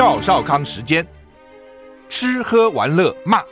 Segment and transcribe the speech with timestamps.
[0.00, 1.06] 赵少康时间，
[2.08, 3.42] 吃喝玩乐骂，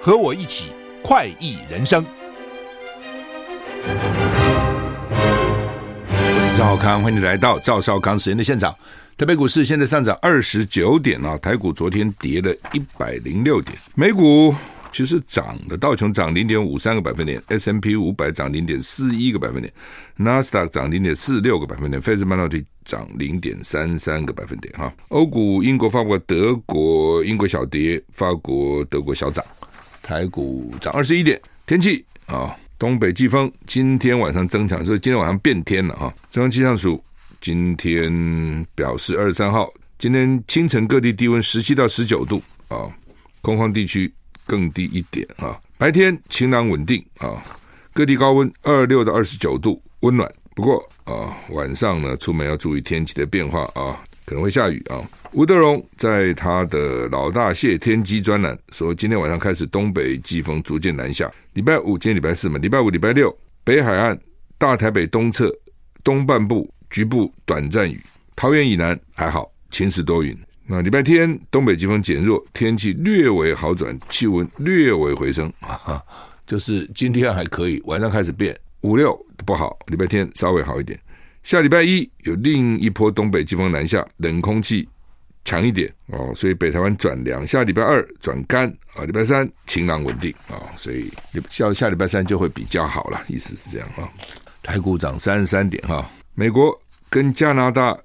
[0.00, 0.70] 和我一起
[1.02, 2.06] 快意人生。
[6.08, 8.72] 我是赵少康，欢迎你来到赵少康时间的现场。
[9.16, 14.54] 台北股市现在上涨二十九点啊，台股昨天跌了一百零六点，美股。
[14.90, 19.72] 其实涨的，道琼涨零点五三个百分点，S&P 五百涨零点四一个百分点，
[20.16, 24.72] 纳斯达克涨零点四六个百分点，费城半导体涨零点三三个百分点。
[24.74, 29.44] 哈，欧股，英国、法国、德国，英国小跌，法国、德国小涨，
[30.02, 31.40] 台股涨二十一点。
[31.66, 36.12] 天气啊，东北季风今天晚上增强，所以今天晚上变天了啊。
[36.32, 37.02] 中央气象署
[37.40, 42.88] 今天表示，二十三号今天清晨各地低温十七到十九度啊，
[43.42, 44.10] 空旷地区。
[44.48, 47.40] 更低一点啊，白天晴朗稳定啊，
[47.92, 50.28] 各地高温二六到二十九度，温暖。
[50.54, 54.98] 不过啊，晚上呢，出门要注意天气的变化啊，可能会下雨啊。
[55.32, 63.32] 吴德荣在他的老大谢天机专栏说，今天晚上开始东北季风逐渐南下，礼拜五今天礼拜四嘛，礼拜五礼拜六
[63.62, 64.18] 北海岸、
[64.56, 65.54] 大台北东侧、
[66.02, 68.00] 东半部局部短暂雨，
[68.34, 70.36] 桃园以南还好，晴时多云。
[70.70, 76.04] 那礼拜天东北季风减弱，天气略微好转，气温略微回升，哈，
[76.46, 81.00] 就是今天还可以，晚上开始变，五六不好，礼拜天稍微好一点。
[81.42, 84.86] 下礼拜一有另一波东北季风南下，冷空气
[85.42, 87.46] 强一点哦，所以北台湾转凉。
[87.46, 91.10] 下礼拜二转干啊，礼拜三晴朗稳定啊，所以
[91.48, 94.04] 下下礼拜三就会比较好了，意思是这样啊。
[94.62, 97.98] 台股涨三十三点哈，美国跟加拿大。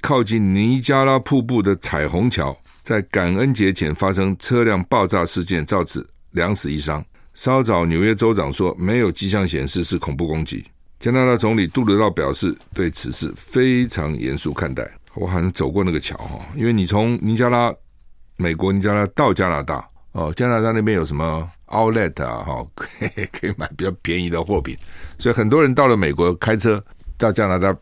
[0.00, 7.04] 靠近尼加拉瀑布的彩虹桥，在感恩节前发生车辆爆炸事件，造致两死一伤。
[7.34, 10.64] 稍早，纽约州长说没有迹象显示是恐怖攻击。
[10.98, 14.90] 加拿大总理杜鲁道表示对此事非常严肃看待。
[15.14, 17.72] 我好像走过那个桥哈，因为你从尼加拉，
[18.36, 24.76] 美国尼加拉到加拿大哦，加拿大那边有什么 Outlet 啊哈，可以 可以买比较便宜的货品，
[25.18, 26.82] 所以很多人到了美国开车
[27.16, 27.74] 到加拿大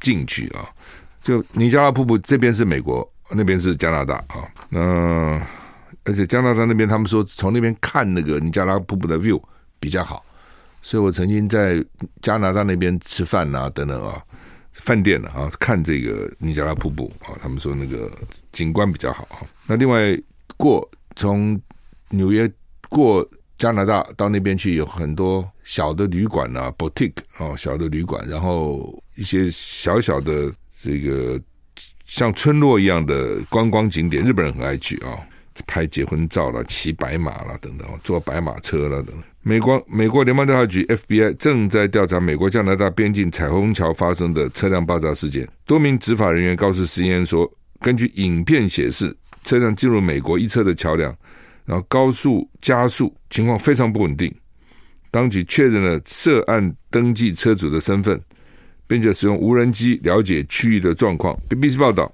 [0.00, 0.68] 进去啊。
[1.26, 4.46] 就尼加拉瀑布这边是美国，那边是加拿大啊。
[4.68, 4.80] 那
[6.04, 9.42] 而且加拿大那边他们说从那边看那个尼加拉瀑布的 view
[9.80, 10.24] 比较好，
[10.82, 11.84] 所以我曾经在
[12.22, 14.22] 加拿大那边吃饭啊等等啊，
[14.74, 18.08] 饭店啊看这个尼加拉瀑布啊，他们说那个
[18.52, 19.42] 景观比较好啊。
[19.66, 20.16] 那另外
[20.56, 21.60] 过从
[22.10, 22.48] 纽约
[22.88, 30.52] 过加拿大到那边去有很多小的旅馆啊，boutique 啊，小的旅馆，然后一些小小的。
[30.86, 31.36] 这个
[32.06, 35.18] 像村落一样的观光景点，日本人很爱去啊，
[35.66, 39.16] 拍结婚照了，骑白马了等等，坐白马车了等等。
[39.42, 45.48] 美国美国联邦调查局 FBI 正在调查美国加拿大边境彩虹桥发生的车辆爆炸事件。
[45.64, 51.12] 多名执法人员告诉 CNN 说，根据影片显示，车辆进入美国一侧的桥梁，
[51.64, 54.32] 然后高速加速，情况非常不稳定。
[55.10, 58.20] 当局确认了涉案登记车主的身份。
[58.86, 61.36] 并且使用无人机了解区域的状况。
[61.48, 62.10] BBC 报道，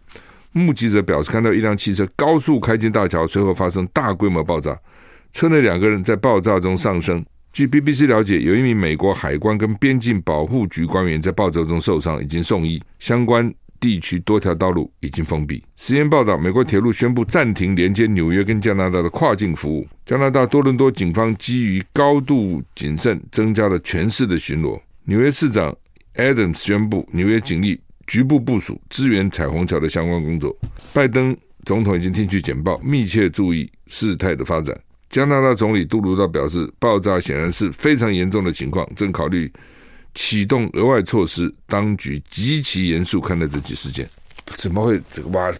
[0.53, 4.79] 目击者表示看到一辆汽车高速开进大桥，随后发生大规模爆炸，
[5.33, 7.25] 车内两个人在爆炸中丧生。
[7.53, 12.83] 据 BBC 了解，有一名美国海关跟边境保护局官员在爆炸中受伤，已经送医。
[12.99, 15.63] 相关地区多条道路已经封闭。
[15.77, 19.87] 实验报道，美国铁路宣布暂停连接纽约跟加拿大的跨境服务。
[20.07, 24.81] 加拿大多伦多警方基于高度谨慎，增加了全市的巡逻。
[25.05, 25.77] 纽约市长。
[26.17, 30.55] Adams 宣布，纽约警力局部部署支援彩虹桥的相关工作。
[30.93, 34.79] 拜登总统已经听取简报，密切注意事态的发展。
[35.09, 39.51] 加拿大总理杜鲁道表示，爆炸显然是非常严重的情况，正考虑
[40.15, 41.53] 启动额外措施。
[41.67, 44.09] 当局极其严肃看待这起事件。
[44.55, 45.53] 怎么会这个哇？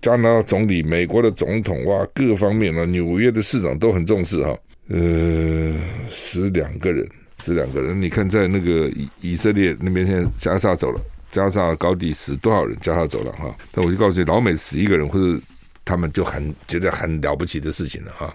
[0.00, 4.56] 加拿大总理、美国的总统哇，各方面啊，纽约的市长都很重视哈。
[4.88, 5.74] 呃，
[6.08, 7.08] 死两个人。
[7.44, 11.00] 这两个人，你看在那个以以色列那边，现在加沙走了，
[11.30, 12.74] 加沙高地死多少人？
[12.80, 13.54] 加沙走了哈。
[13.74, 15.38] 那我就告诉你，老美死一个人，或者
[15.84, 18.34] 他们就很觉得很了不起的事情了哈。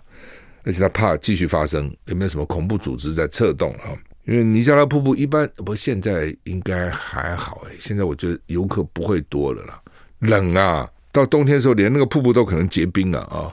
[0.64, 3.98] 而且他怕继续发生，有没有什么恐怖组织在策动啊？
[4.26, 7.76] 因为尼加拉瀑布一般，不现在应该还好哎。
[7.80, 9.82] 现在我觉得游客不会多了啦，
[10.20, 13.50] 冷啊，到冬天的时候，连那个瀑布都可能结冰了啊。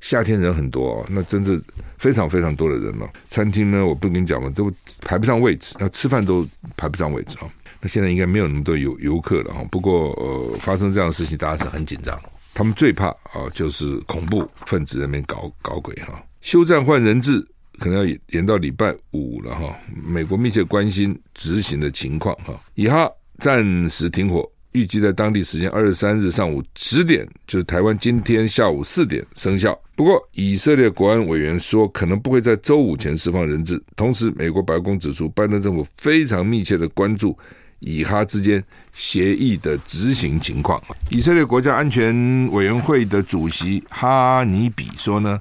[0.00, 1.60] 夏天人很多哦，那真是
[1.96, 3.08] 非常非常多的人了。
[3.30, 4.72] 餐厅呢，我不跟你讲了，都
[5.02, 6.46] 排不上位置，那吃饭都
[6.76, 7.46] 排不上位置啊。
[7.80, 9.64] 那现在应该没有那么多游游客了哈。
[9.70, 12.18] 不过呃，发生这样的事情，大家是很紧张。
[12.54, 16.20] 他们最怕啊，就是恐怖分子那边搞搞鬼哈。
[16.40, 17.40] 休战换人质
[17.78, 19.76] 可能要延延到礼拜五了哈。
[20.04, 22.58] 美国密切关心执行的情况哈。
[22.74, 23.08] 以哈
[23.38, 29.78] 暂时停火，预计在当地时间二十三日上午十点，就是台湾今天下午四点生效。
[29.96, 33.82] 不过，以色列国安委员说，可能不会在周五前释放人质。
[33.96, 37.36] 同时，美国白宫指出，拜登政府非常密切的关注
[37.80, 38.62] 以哈之间
[38.92, 40.80] 协议的执行情况。
[41.10, 45.40] 以色列国家安全委员会的主席哈尼比说呢，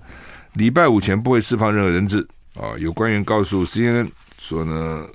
[0.53, 2.25] 礼拜五前不会释放任何人质。
[2.56, 4.09] 啊，有官员告诉 CNN
[4.39, 5.06] 说呢。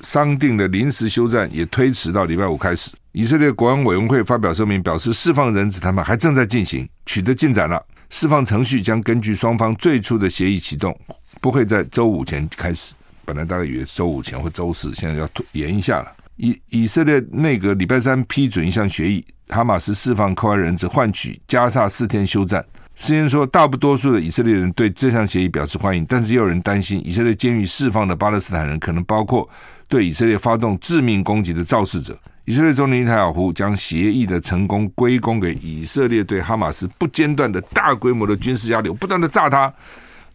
[0.00, 2.92] 商定的临时休战也推迟到礼拜五开始。
[3.18, 7.84] 以色列国安委员会发表声明，表示释放人质谈判还正在进行，取得进展了。
[8.10, 10.96] 释放程序将根据双方最初的协议启动，
[11.40, 12.94] 不会在周五前开始。
[13.24, 16.12] 本来大概以为周五前或周四，现在要延一下了。
[16.36, 22.64] 以以色列内阁礼拜三批准一项协议，哈马斯释放扣押人质，换取加萨四天休战。
[22.94, 29.48] 事先说，大不多数的以色列人对这项协议表示欢迎，但是也有人担心，以色列监狱释放的巴勒斯坦人可能包括。
[29.88, 39.72] 对以色列发动致命攻击的肇事者，以色列总理内塔尔胡将协议的成功归功给以色列对哈马斯不间断的大规模的军事压力，不断的炸他，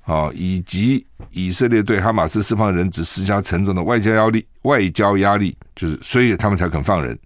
[0.06, 7.18] 啊，以及以色列对哈马斯释放人质施加沉重的外交压力，外交压力就是，所以他们才肯放人。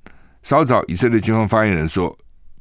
[0.43, 2.13] 稍早，以色列军方发言人说，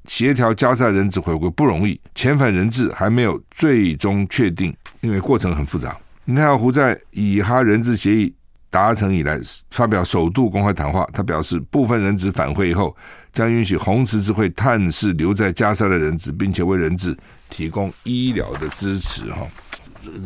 [0.06, 5.88] 协调加沙人质回归不容易，遣返人质还没有最终确定，因为过程很复杂。
[6.24, 8.32] 内塔尼亚胡在以哈人质协议。
[8.76, 9.40] 达成以来，
[9.70, 11.08] 发表首度公开谈话。
[11.10, 12.94] 他表示，部分人质返回以后，
[13.32, 17.16] 将允许红十字会探视留在加沙的人质，并且为人质
[17.48, 19.32] 提供医疗的支持。
[19.32, 19.46] 哈，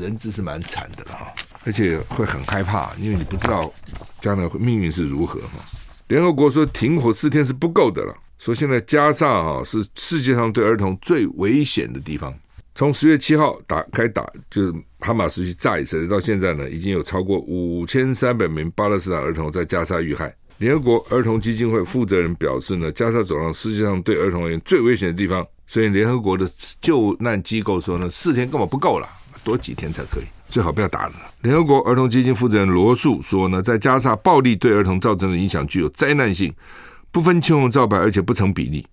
[0.01, 1.33] 人质是蛮惨的了哈，
[1.65, 3.73] 而且会很害怕，因为你不知道
[4.21, 5.39] 将来命运是如何。
[5.43, 5.61] 哈，
[6.09, 12.35] 联合国说停火四天是不够的了，说现在加沙啊是世界上对儿童最危险的地方。
[12.81, 20.35] 从十月七号打开打，就是哈马斯去炸以色列，到现在呢，已经有超过五千三百名巴勒斯坦儿童在加沙遇害。
[20.57, 26.51] 联合国儿童基金会负责人表示呢，加沙走廊世界上对儿童而言最危险的地方，所以联合国的
[26.81, 29.07] 救难机构说呢，四天根本不够了，
[29.45, 31.13] 多几天才可以，最好不要打了。
[31.43, 36.51] 联合国儿童基金负责人罗素说呢，在加沙暴力对儿童造成的影响具有灾难性，
[37.11, 38.87] 不分青红皂白，而且不成比例。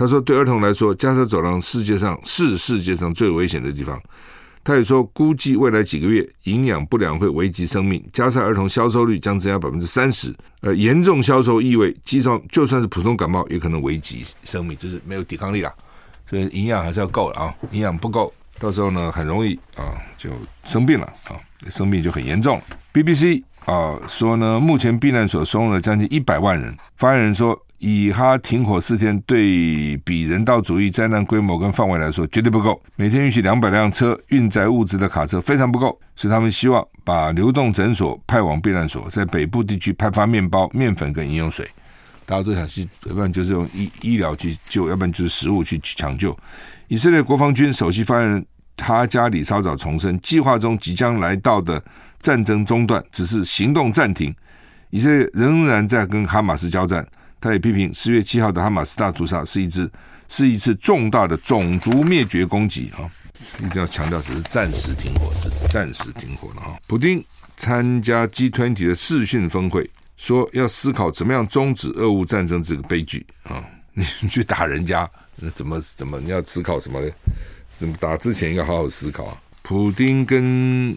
[0.00, 4.00] 他说：“对儿童来说，加沙走廊世界上是世界上最危险的地方。”
[4.64, 10.34] 他也说：“估计未来几个月营养不良会危及生命，加沙儿童消瘦率将增加百分之三十。
[10.62, 15.70] 而严重消瘦意味，机场就算是普通感冒也可能危及生命，就是没有抵抗力了。
[16.26, 17.54] 所以营养还是要够了啊！
[17.70, 20.30] 营养不够，到时候呢很容易啊就
[20.64, 21.36] 生病了啊，
[21.68, 22.58] 生病就很严重。
[22.94, 26.76] BBC 啊说呢，目前避难所收容了将近一百万人。
[26.96, 32.78] 发言人说。”以哈停火四天，对比人道主义灾难规模跟范围来说，绝对不够。
[32.96, 41.66] 每天允许两百辆车运载物资的卡车非常不够，所以他们希望把流动诊所派往避难所，在北部地区派发面包、面粉跟饮用水。
[42.26, 46.36] 大家都想去，要不然就是用医医疗去救，要不然就是食物去抢救。
[46.88, 48.46] 以色列国防军首席发言人
[48.76, 51.82] 哈加里稍早重申，计划中即将来到的
[52.20, 54.34] 战争中断只是行动暂停，
[54.90, 57.06] 以色列仍然在跟哈马斯交战。
[57.40, 59.90] 他也批评十月七号的哈马斯大屠杀是一次
[60.28, 63.08] 是一次重大的种族灭绝攻击啊！
[63.58, 66.76] 一定要强调，只是暂时停火，只是暂时停火了啊。
[66.86, 67.24] 普丁
[67.56, 69.88] 参加 G20 的视讯峰会，
[70.18, 73.64] 说要思考怎么样终止俄乌战争这个悲剧啊！
[73.94, 77.10] 你去打人家，那怎么怎么你要思考什么呢？
[77.70, 79.36] 怎么打之前应该好好思考啊！
[79.62, 80.94] 普丁跟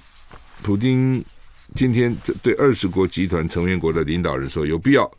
[0.63, 1.24] 普京
[1.75, 5.12] 今天对二十国集团成员国的领导人说，有必要。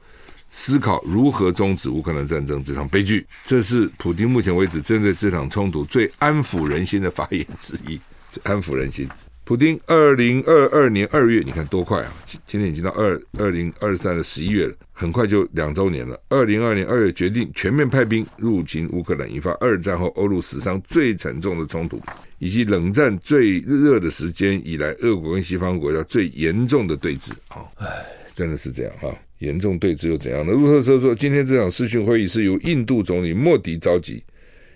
[0.50, 8.00] 思考如何终止乌克兰战争这场悲剧，这是普京目前为止针对这场冲突最安抚人心的发言之一。
[8.44, 9.08] 安抚人心，
[9.44, 12.10] 普丁二零二二年二月，你看多快啊！
[12.46, 16.18] 今天已经到二二零二三的十一月了，很快就两周年了。
[16.30, 22.00] 二零二二年二月决定全面派兵入侵乌克兰，引发二战后欧陆史上最沉重的冲突，
[22.38, 27.32] 以及冷战最热的时间以来，俄国跟西方国家最严重的对峙。
[27.48, 27.86] 啊，唉，
[28.32, 29.14] 真的是这样哈。
[29.40, 30.54] 严重对峙又怎样呢？
[30.54, 34.24] 路透社说，今天这场视讯会议是由印度总理莫迪召集，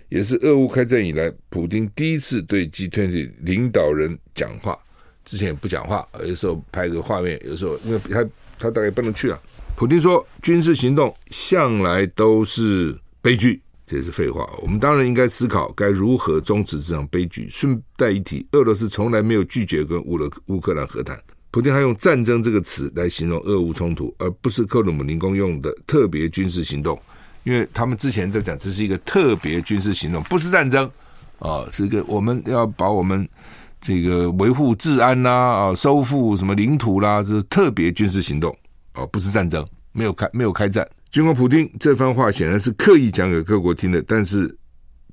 [0.09, 4.77] 也是俄乌开战以来普京第一次对 G20 领导人讲话。
[5.25, 8.25] 之前也不讲话，有时候拍个画面，有时候因为他
[8.57, 9.39] 他大概不能去啊。
[9.75, 14.49] 普丁说，军事行动向来都是悲剧，这也是废话。
[14.59, 17.47] 我们当然应该思考该如何终止这场悲剧。
[17.47, 21.21] 顺带一提，俄罗斯从来没有拒绝跟乌了乌克兰和谈。
[21.51, 26.99] 普丁还用“战争”这个词来形容俄乌冲突，而不是克鲁姆林宫用的特别军事行动，
[27.49, 30.85] 因为他们之前都讲这是一个特别军事行动，不是战争
[31.39, 33.27] 啊，这个我们要把我们
[33.81, 38.55] 这个维护治安啦啊，收复什么领土啦，这是特别军事行动
[38.93, 44.55] 啊，不是战争，没有开没有开战，尽管普丁这番话显然是刻意讲给各国听的，但是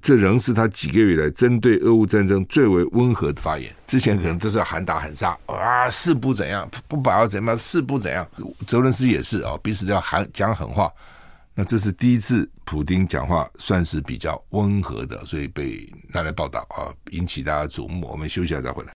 [0.03, 3.73] 这仍是他几个月来针对俄乌战争最为温和的发言。
[3.87, 8.29] 之前可能都是要喊打喊杀啊，是不怎样，不把要怎么样，是不怎样。
[8.67, 10.93] 泽伦斯也是啊，彼此都要喊讲狠话。
[11.59, 18.07] 那这是第一次普丁讲话算是比较温和的，所以被拿来报道啊，引起大家瞩目。
[18.09, 18.93] 我们休息一下再回来。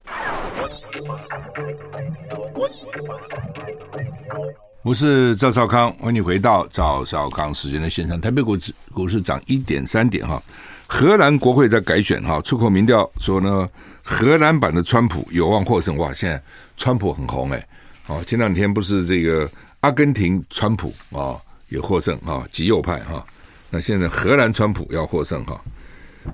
[4.83, 8.21] 我是赵少康，欢迎你回到赵少康时间的现场。
[8.21, 10.39] 台北股市股市涨一点三点哈。
[10.87, 13.67] 荷兰国会在改选哈，出口民调说呢，
[14.03, 15.97] 荷兰版的川普有望获胜。
[15.97, 16.43] 哇，现在
[16.77, 17.69] 川普很红哎，
[18.09, 19.51] 哦，前两天不是这个
[19.81, 23.25] 阿根廷川普啊也获胜哈，极右派哈。
[23.71, 25.61] 那现在荷兰川普要获胜哈。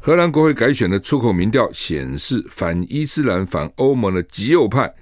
[0.02, 4.92] 荷兰国会改选的出口民调显示，反伊斯兰、反欧盟的极右派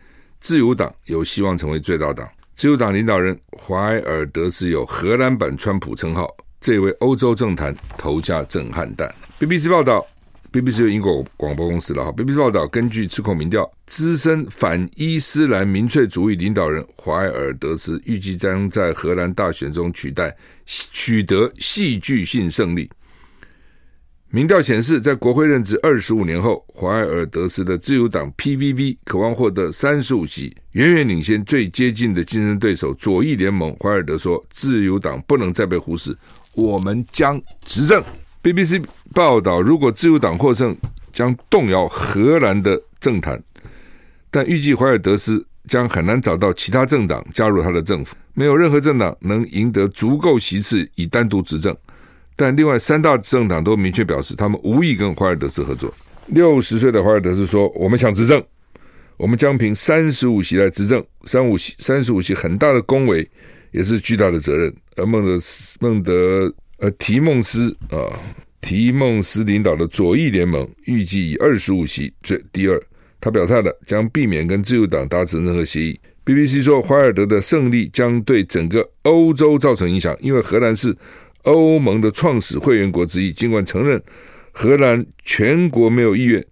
[0.41, 2.29] 自由党有希望成为最大党。
[2.55, 6.29] 自由党领导人怀尔德斯有“荷兰版川普”称号，
[6.61, 9.13] 这位欧洲政坛投下震撼弹。
[9.41, 10.05] BBC 报道
[10.55, 12.13] ，BBC 有英国广播公司了哈。
[12.13, 22.89] BBC 报道，根据出口民调，资深反伊斯兰民粹主义领导人怀尔德斯预计将在荷兰大选中取代取得戏剧性胜利。
[24.31, 33.77] 民调显示，在国会任职二十五年后，怀尔德斯的自由党 PVV 渴望获得三十五席，远远领先最接近的竞争对手左翼联盟。
[33.81, 36.17] 怀尔德说：“自由党不能再被忽视，
[36.55, 38.03] 我们将执政。”
[38.45, 38.85] BBC
[39.15, 40.77] 报道，如果自由党获胜，
[41.15, 43.43] 将动摇荷兰的政坛，
[44.31, 51.75] 但预计怀尔德斯将很难找到其他政党加入他的政府，没有任何政党能赢得足够席次以单独执政。
[52.37, 55.91] 但另外三大政党都明确表示，他们无意跟怀尔德斯合作。
[56.27, 58.45] 六十岁的怀尔德斯说：“我们想执政，
[59.17, 61.03] 我们将凭三十五席来执政。
[61.25, 63.27] 三五席，三十五席很大的恭维，
[63.71, 67.97] 也是巨大的责任。”而孟德斯孟德呃提孟斯啊
[68.61, 72.83] 提孟斯领导的左翼联盟预计以二十五席最第二。
[73.21, 75.99] 他表态了，将避免跟自由党达成任何协议。
[76.25, 80.97] BBC 说，怀尔德的胜利将对整个欧洲造成影响，因为荷兰是。
[81.45, 84.03] 欧盟的创始会员国之一，尽管承认
[84.51, 86.43] 荷兰全国没有意愿，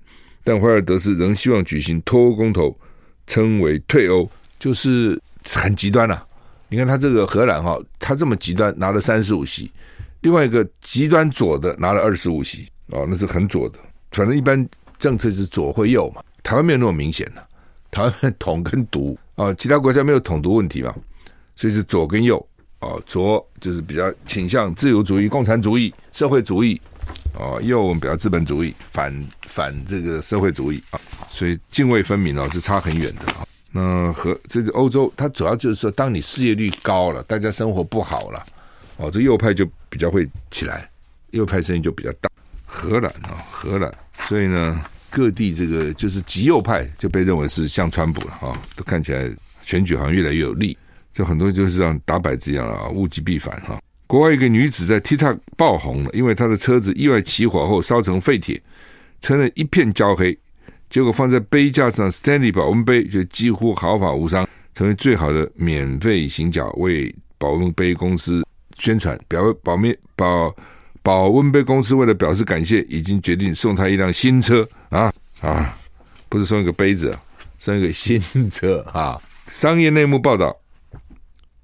[0.44, 2.78] 但怀尔德斯仍希望举行脱欧公投，
[3.26, 6.26] 称为退欧，就是很极端了、
[6.68, 9.64] 你看他这个荷兰哈，他这么极端，拿了三十五席；
[10.22, 13.78] 另外一个极端左的拿了二十五席，哦，那是很左的。
[14.10, 17.46] 反正一般政策是左或右嘛，台湾没有那么明显的、
[17.90, 20.94] 台湾统跟独啊，其他国家没有统独问题嘛，
[21.54, 22.44] 所以是左跟右。
[22.80, 26.80] 哦，左就是比较倾向自由主义、共产主义、社会主义，
[27.38, 30.98] 哦，右比较资本主义，反反这个社会主义啊，
[31.30, 33.46] 所以泾渭分明哦，是差很远的啊。
[33.70, 38.44] 那和这个欧洲，它主要就是说，当你失业率高了，大家生活不好了，
[39.02, 40.88] 哦，这右派就比较会起来，
[41.30, 42.30] 右派声音就比较大。
[42.64, 44.80] 荷兰啊，荷兰，所以呢，
[45.10, 49.28] 各地这个就是极右派就被认为是像川普了啊，都看起来
[49.64, 50.78] 选举好像越来越有利。
[51.12, 53.78] 这很多就是像打摆子一样啊，物极必反哈。
[54.06, 58.62] 国外一个女子在 TikTok 爆红了，因为她的车子意外起火后烧成废铁，
[59.20, 60.38] 车内一片焦黑。
[60.88, 68.46] 结果放在杯架上，Stanley 保温杯就几乎毫发无伤，成为最好的免费行脚，为保温杯公司
[68.78, 69.18] 宣传。
[69.28, 70.54] 表保密保
[71.02, 75.76] 保温杯公司为了表示感谢，已经决定送他一辆新车啊啊！
[76.28, 77.16] 不是送一个杯子，
[77.58, 79.20] 送一个新车啊！
[79.48, 80.56] 商业内幕报道。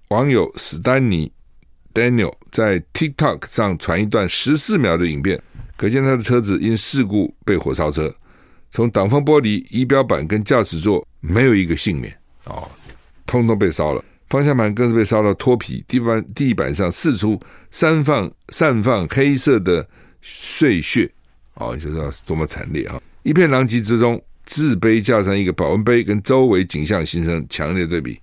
[0.09, 1.31] 网友史丹尼
[1.93, 5.41] Daniel 在 TikTok 上传一段十四秒的影片，
[5.77, 8.15] 可见他的车子因事故被火烧车，
[8.71, 12.67] 从挡风玻璃、仪表板跟驾驶座没有一个幸免哦，
[13.27, 19.87] 通通被烧了，方向盘更是被烧到脱皮，地板地板上四处散放散放黑色的
[20.21, 21.11] 碎屑
[21.55, 23.01] 哦，就知道是多么惨烈啊！
[23.23, 28.21] 一片狼藉之中，制杯架上一个保温杯，跟周围景象形成强烈对比。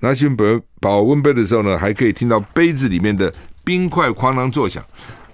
[0.00, 0.44] 拿起保
[0.80, 3.32] 保温杯的时候呢，还可以听到杯子里面的
[3.62, 4.84] 冰块哐啷作响，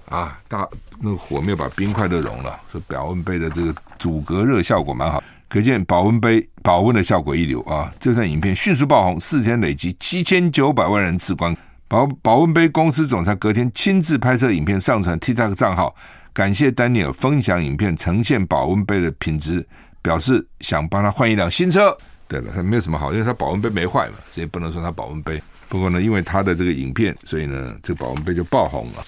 [0.05, 0.69] 啊，大
[1.01, 7.91] 那个火没有把冰块都融了，所以保温杯的这个阻隔热效果蛮好，可见保温杯保温的效果一流啊！
[7.99, 11.55] 这段影片迅速爆红，四天累积七千九百万人次观。
[11.87, 15.95] 保保温杯公司总裁隔天亲自拍摄影片上传 TikTok 账号，
[16.31, 19.67] 感谢丹尼尔分享影片呈现保温杯的品质，
[20.03, 21.97] 表示想帮他换一辆新车。
[22.27, 25.41] 对了，他没有什么好，因为他保温杯没坏嘛，所以不能说他保温杯。
[25.67, 29.03] 不过呢，因为他的这个影片，所以呢，这个保温杯就爆红了。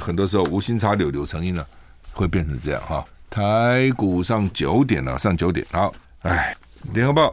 [0.00, 1.66] 很多时候无心插柳，柳成荫了，
[2.14, 3.04] 会变成这样哈。
[3.32, 5.66] 台股上九点了，上九点。
[5.72, 6.54] 好，哎，
[6.92, 7.32] 联合报、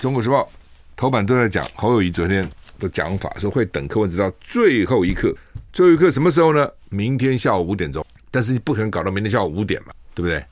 [0.00, 0.50] 中国时报
[0.96, 5.30] 头版都在讲侯友谊昨天的讲法，说会等柯文哲到最后一刻，
[5.70, 6.66] 最后一刻什么时候呢？
[6.88, 8.02] 明天下午五点钟。
[8.30, 10.42] 但是你不可能搞到明天下午五点嘛，对不对？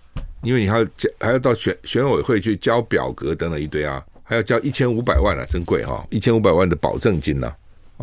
[0.43, 6.07] 因为你还要交，还要到选选委会去交表格等等一堆啊，还要交一千五百万啊，真贵哈、哦！
[6.11, 7.57] 一千五百万的保证金呐、啊，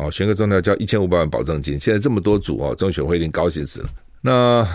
[0.06, 1.78] 哦，选个总统要交一千五百万保证金。
[1.78, 3.88] 现在这么多组哦，中选会一定高兴死了。
[4.26, 4.66] 那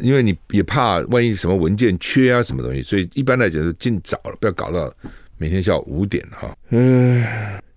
[0.00, 4.92] 因为你也怕万一什么文件缺啊，什么东西，所以一般来讲是尽早了，不要搞到
[5.36, 6.52] 每天下午五点哈。
[6.70, 7.24] 嗯，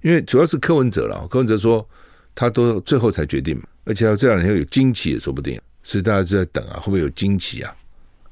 [0.01, 1.87] 因为主要是柯文哲了，柯文哲说
[2.33, 5.61] 他都最后才决定嘛，而且他这两天有惊奇也说不定。
[5.83, 7.71] 所以大家就在等啊，会不会有惊奇啊？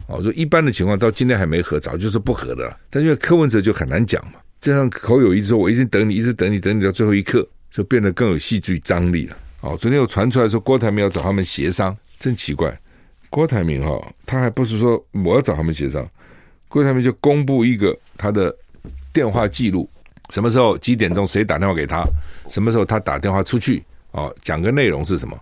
[0.08, 2.76] 哦，说一般的情况到今天还没合，早就是不合的了。
[2.90, 9.38] 但因为柯文哲就很难讲嘛，这样侯友宜说，我一直等你，一直等你，等你到最后一刻，就变得更有戏剧张力了。
[9.62, 12.78] 哦，昨天又传出来说郭台铭要找他们协商，真奇怪。
[13.30, 16.04] 郭台铭哈、哦，他还不是说我要找他们协商，
[16.68, 18.54] 郭台铭就公布一个他的
[19.14, 19.88] 电话记录，
[20.32, 22.04] 什么时候几点钟谁打电话给他，
[22.50, 25.40] 什么时候他打电话出去，哦，讲个内容是什么，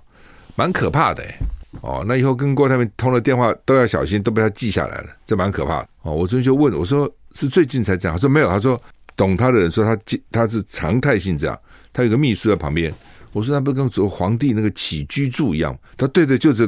[0.55, 1.35] 蛮可怕的诶
[1.81, 5.89] 哦，那以后跟郭台铭通了电话都要小心，都被他记下来了，这蛮可怕的。
[6.01, 8.17] 哦，我昨天就问我说，是最近才这样？
[8.17, 8.81] 他说没有，他说
[9.15, 11.57] 懂他的人说他记他是常态性这样，
[11.93, 12.93] 他有个秘书在旁边。
[13.37, 15.77] 我说他不跟做皇帝那个起居住一样？
[15.95, 16.67] 他对对，就是。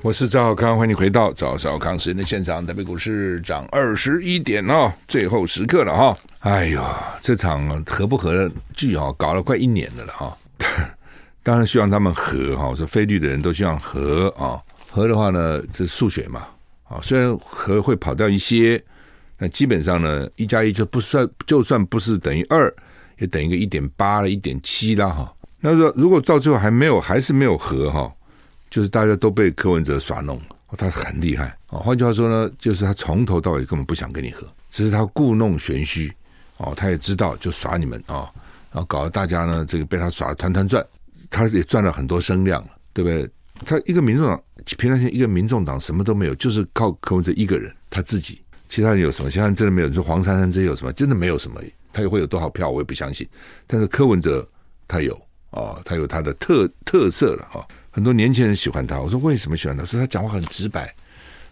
[0.00, 2.64] 我是赵小康，欢迎回到赵少康时间的现场。
[2.64, 6.16] 台北股市涨二十一点哦，最后时刻了哈、哦。
[6.40, 6.82] 哎呦，
[7.20, 10.32] 这场合不合的剧哈，搞了快一年的了哈、哦。
[11.44, 14.56] 当然希望他们和哈，说菲律的人都希望和啊，
[14.88, 16.46] 和的话呢，这是数学嘛
[16.88, 16.98] 啊。
[17.02, 18.82] 虽然和会跑掉一些，
[19.38, 22.74] 那基本上呢，一加一就不算，就算不是等于二，
[23.18, 25.32] 也等于个一点八了，一点七了哈。
[25.60, 28.12] 那说如果到最后还没有，还是没有和哈。
[28.70, 30.38] 就是大家都被柯文哲耍弄，
[30.76, 31.78] 他很厉害啊。
[31.78, 36.12] 换句话说呢，就是他从头到尾根本不想跟你和，只是他故弄玄虚
[36.58, 36.74] 哦。
[36.76, 38.28] 他也知道就耍你们啊，
[38.70, 40.84] 然后搞得大家呢这个被他耍得团团转，
[41.30, 43.26] 他也赚了很多声量，对不对？
[43.64, 44.38] 他一个民众党，
[44.76, 49.30] 平常心一个民众党什么都没有，就是靠柯文哲一个人，他自己，其他人有什么？
[49.30, 49.88] 其他人真的没有。
[49.88, 50.92] 你说黄珊珊这些有什么？
[50.92, 51.60] 真的没有什么。
[51.92, 52.68] 他又会有多少票？
[52.68, 53.26] 我也不相信。
[53.66, 54.46] 但是柯文哲
[54.86, 55.14] 他有
[55.50, 57.66] 啊，他有他的特特色了哈。
[57.90, 59.84] 很多年轻人喜欢他，我说为什么喜欢他？
[59.84, 60.94] 说他讲话很直白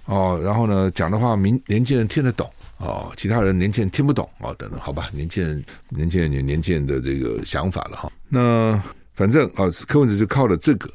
[0.04, 2.48] 哦，然后呢讲的话，民年轻人听得懂
[2.78, 8.12] 哦，其他人年轻人听不懂哦，等等，好吧，年轻人年轻人有年轻人的这个想法了哈。
[8.28, 8.80] 那
[9.14, 10.88] 反正啊，柯文哲就靠了这个，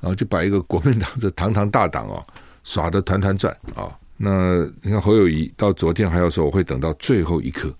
[0.00, 2.22] 然后就把一个国民党这堂堂大党哦
[2.62, 3.90] 耍得团团转啊。
[4.16, 7.74] 那你看侯友谊到昨天还要说我会等到最后一刻，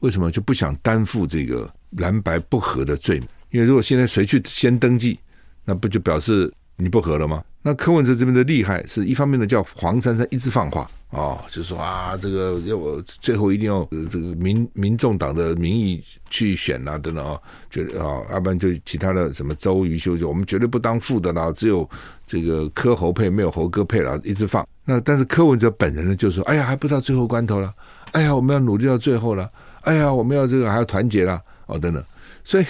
[0.00, 3.28] 为什么就不想担负这个蓝白不合的罪名？
[3.50, 5.18] 因为如果现在谁去先登记？
[5.64, 7.44] 那不就表示你不和了吗？
[7.62, 17.36] 那柯文哲这边的厉害是一方面呢，叫黄珊珊一直放话哦，就说啊，这个要我最后一定要这个民民众党的名义去选啊，等等啊，
[17.68, 21.88] 觉得啊，要不然就其他的什么周瑜修就我们绝对不当副的啦，只有
[22.26, 24.64] 这个柯侯配，没有侯哥配了，一直放。
[24.84, 27.74] 那但是柯文哲本人呢，就说，哎呀，还不到最后关头了，
[28.12, 29.50] 哎呀，我们要努力到最后了，
[29.82, 32.00] 哎呀，我们要这个还要团结了，哦，等等，
[32.44, 32.64] 所以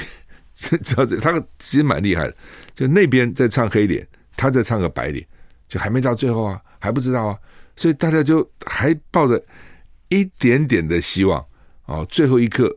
[0.57, 2.35] 知道这他其实蛮厉害的。
[2.75, 5.27] 就那边在唱黑脸，他在唱个白脸，
[5.69, 7.39] 就还没到最后啊，还不知道啊，
[7.81, 9.43] 所以大家就还抱着
[10.11, 11.43] 一点点的希望
[11.87, 12.71] 哦，最后一刻，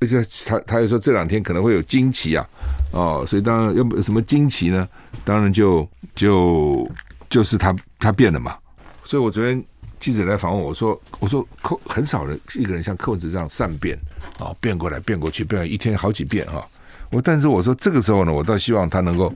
[0.00, 2.48] 而且他他又说这两天可能会有惊奇啊，
[2.90, 4.88] 哦，所以当然有什么惊奇呢？
[5.26, 6.90] 当然就就
[7.28, 8.56] 就是他他变了嘛。
[9.04, 9.62] 所以我昨天
[10.00, 13.94] 记者来访问我说，我说柯很少人一个人像柯文哲这样善变
[14.38, 16.66] 啊，变过来变过去，变一天好几遍哈。
[17.10, 19.30] 我但是我说这个时候呢，我倒希望他能够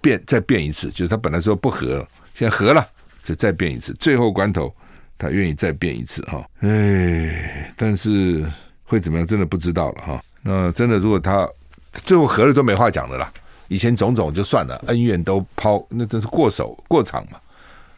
[0.00, 2.86] 变再变一次，就是他本来说不和了，现在和了，
[3.26, 4.72] 就再变一次，最后关头
[5.18, 6.46] 他愿意再变一次哈。
[6.60, 8.46] 哎，但是
[8.84, 10.22] 会怎么样，真的不知道了哈。
[10.42, 11.48] 那真的如果他
[11.92, 13.28] 最后和了都没话讲的啦，
[13.66, 17.40] 以前种种就算了，恩怨都抛，那真是过手过场嘛。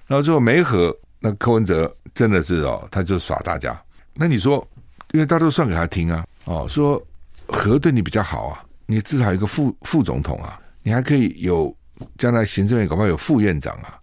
[0.07, 3.79] 然后最后没和，那柯文哲真的是哦，他就耍大家。
[4.15, 4.67] 那你说，
[5.13, 6.99] 因为大家都算给他听啊，哦，说
[7.47, 8.65] 和对你比较好啊。
[8.87, 11.77] 你至少一个副副总统啊，你还可以有
[12.17, 13.98] 将来行政院搞不好有副院长啊，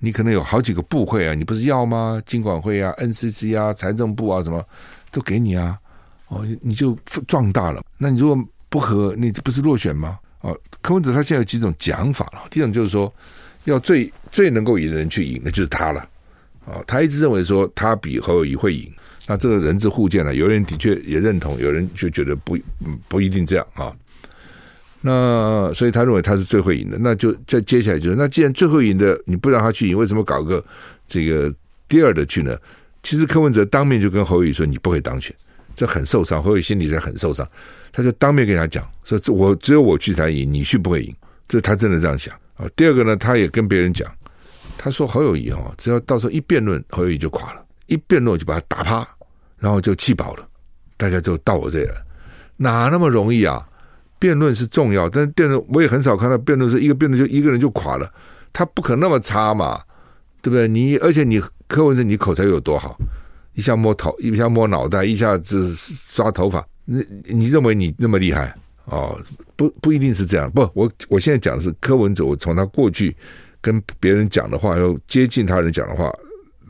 [0.00, 2.20] 你可能有好几个部会啊，你不是要吗？
[2.26, 4.64] 金管会啊、NCC 啊、财政部啊，什么
[5.12, 5.78] 都给你啊，
[6.28, 7.84] 哦，你就壮大了。
[7.98, 10.18] 那你如果不和，你这不是落选吗？
[10.40, 13.12] 哦，柯文哲他现在有几种讲法了，第一种就是说，
[13.64, 16.08] 要最最能够赢的人去赢，那就是他了。
[16.64, 18.90] 哦，他一直认为说他比侯友宜会赢，
[19.26, 22.56] 那这个人质互见了，有人的确也认同，有人就觉得不
[23.06, 23.94] 不一定这样啊。
[25.02, 30.62] 那所以他认为他是最会赢的，那就再接下来就是，那既然最会赢的你不让他去赢，为什么搞个
[31.06, 31.52] 这个
[31.88, 32.56] 第二的去呢？
[33.02, 35.34] 其实柯文哲当面就跟侯友宜说，你不会当选，
[35.74, 37.48] 这很受伤，侯友宜心里在很受伤，
[37.90, 41.14] 他就当面跟他讲说：“我只有我去才赢，你去不会赢。”
[41.48, 42.66] 这他真的这样想啊。
[42.76, 44.06] 第二个呢，他也跟别人讲，
[44.76, 49.08] 他说侯友宜哦，只要到时候一辩论，侯友宜就垮了，一辩论就把他打趴，
[49.58, 50.46] 然后就气饱了，
[50.98, 51.94] 大家就到我这里来，
[52.58, 53.66] 哪那么容易啊？
[54.20, 58.08] 辩论是重要，但是辩论我也很少看到辩论是一个辩论就一个人就垮了，
[58.52, 59.80] 他不可能那么差嘛，
[60.40, 60.68] 对不对？
[60.68, 62.96] 你而且你柯文哲，你口才有多好？
[63.54, 66.64] 一下摸头，一下摸脑袋，一下子刷头发。
[66.84, 68.54] 你你认为你那么厉害
[68.84, 69.20] 哦？
[69.56, 70.50] 不不一定是这样。
[70.50, 72.24] 不，我我现在讲的是柯文哲。
[72.24, 73.14] 我从他过去
[73.60, 76.12] 跟别人讲的话，又接近他人讲的话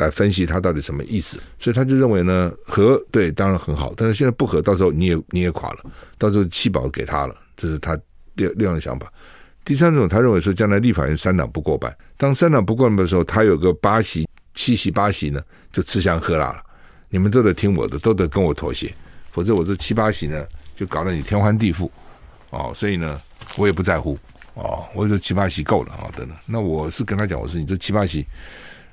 [0.04, 1.40] 来分析他到底什么意思。
[1.58, 5.78] 所以他就认为呢，和对当然很好，但是现在不和，到时候你也你也垮了，
[6.18, 7.98] 到时候弃保给他了，这是他
[8.34, 9.12] 第二样的想法。
[9.64, 16.62] 第三种，他认为说将来立法院三党不过半，当三党不过半的时候，他有个八席、七席、八席呢，就吃香喝辣了。
[17.10, 18.92] 你们都得听我的，都得跟我妥协，
[19.30, 21.90] 否则我这七八席呢，就搞得你天翻地覆
[22.50, 22.72] 哦。
[22.74, 23.20] 所以呢，
[23.56, 24.16] 我也不在乎
[24.54, 24.84] 哦。
[24.94, 26.36] 我说七八席够了啊，等等。
[26.46, 28.24] 那我是跟他讲，我说你这七八席，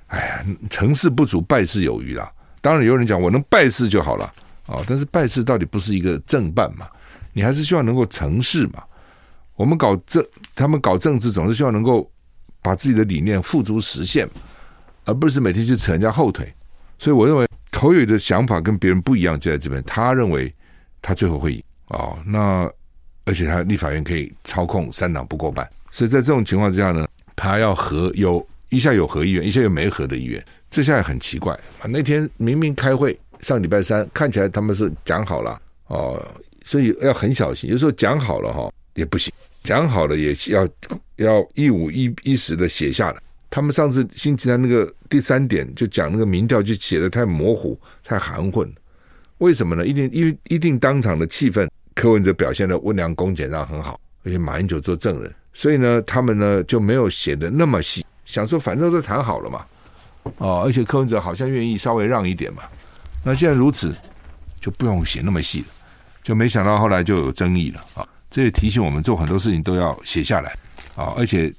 [0.08, 2.32] 哎呀，成事不足，败事有余啦。
[2.62, 4.26] 当然有人讲我能败事就好了
[4.66, 6.88] 啊，但是败事到底不是一个正办嘛？
[7.34, 8.84] 你还是希望能够成事嘛。
[9.56, 12.10] 我们搞政，他们搞政治总是希望能够
[12.62, 14.30] 把自己的理念付诸实现，
[15.06, 16.52] 而不是每天去扯人家后腿。
[16.98, 17.48] 所以我认为。
[17.74, 19.84] 侯友的想法跟别人不一样，就在这边。
[19.84, 20.52] 他认为
[21.00, 22.68] 他最后会赢哦，那
[23.26, 31.88] 而且他立法院可以操控三党不过半，所以在这种情况之下呢，他要和有一下有和议员，一下又没和的议员，这下很奇怪啊。
[31.88, 36.22] 那天明明开会，上礼拜三看起来他们是讲好了哦，
[36.64, 37.70] 所以要很小心。
[37.70, 40.68] 有时候讲好了哈也不行，讲好了也要
[41.16, 43.22] 要一五一一十的写下来。
[43.50, 48.70] 他们上次星期三那个第三点就讲那个民调就写的太模糊太含混，
[49.38, 49.88] 为什么呢？
[49.88, 59.66] 一定因为一定当场的气氛，柯文哲表现的温良恭俭让很好，而且马英九做证人，所以呢，他们呢就没有写的那么细，想说反正都谈好了嘛，
[60.38, 62.62] 哦，而且柯文哲好像愿意稍微让一点嘛，
[63.24, 63.92] 那既然如此，
[64.62, 65.68] 就不用写那么细了，
[66.22, 68.08] 就没想到后来就有争议了啊！
[68.30, 70.56] 这也提醒我们做很多事情都要写下来
[70.96, 71.52] 啊，而且。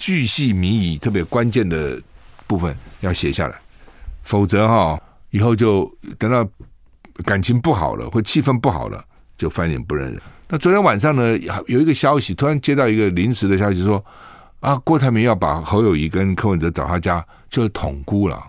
[0.00, 2.00] 巨细靡遗，特别关键的
[2.46, 3.60] 部分要写下来，
[4.22, 4.98] 否则哈，
[5.30, 6.48] 以后就等到
[7.24, 9.04] 感情不好了，或气氛不好了，
[9.36, 10.22] 就翻脸不认人。
[10.46, 14.02] 那昨天晚上呢，有一个消息，突然接到一个临时的消息说，
[14.60, 18.44] 啊，郭台铭要把侯友谊跟柯文哲找他家，就是统孤了。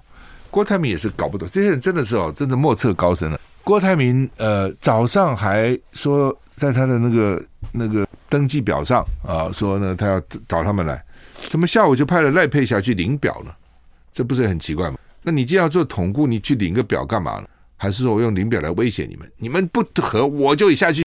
[0.50, 3.40] 郭台铭也是搞不懂，这些人真的是哦，真的莫测高深了。
[3.64, 11.04] 郭台铭呃，早上还说在他的那个那个登记表上啊，说呢他要找他们来。
[11.36, 13.52] 怎么下午就派了赖佩霞去领表呢？
[14.12, 14.98] 这不是很奇怪吗？
[15.22, 17.48] 那你既然要做统顾，你去领个表干嘛呢？
[17.78, 19.32] 还是说我用领表来威胁你们？
[19.38, 21.04] 你们不和我就下去。